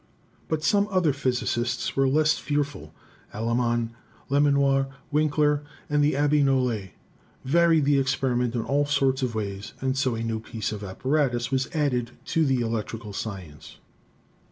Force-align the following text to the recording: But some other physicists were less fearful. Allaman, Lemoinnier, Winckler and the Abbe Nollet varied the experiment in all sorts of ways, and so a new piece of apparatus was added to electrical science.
But 0.47 0.63
some 0.63 0.87
other 0.89 1.13
physicists 1.13 1.95
were 1.95 2.07
less 2.07 2.33
fearful. 2.33 2.91
Allaman, 3.35 3.91
Lemoinnier, 4.29 4.87
Winckler 5.13 5.61
and 5.91 6.03
the 6.03 6.15
Abbe 6.17 6.41
Nollet 6.41 6.93
varied 7.45 7.85
the 7.85 7.99
experiment 7.99 8.55
in 8.55 8.63
all 8.63 8.87
sorts 8.87 9.21
of 9.21 9.35
ways, 9.35 9.73
and 9.79 9.95
so 9.95 10.15
a 10.15 10.23
new 10.23 10.39
piece 10.39 10.71
of 10.71 10.83
apparatus 10.83 11.51
was 11.51 11.69
added 11.75 12.17
to 12.25 12.41
electrical 12.41 13.13
science. 13.13 13.77